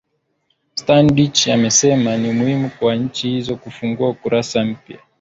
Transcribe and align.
stadich 0.75 1.47
amesema 1.51 2.17
ni 2.17 2.31
muhimu 2.33 2.69
kwa 2.69 2.95
nch 2.95 3.21
hizo 3.21 3.55
kufungua 3.55 4.09
ukurasa 4.09 4.65
mpya 4.65 4.99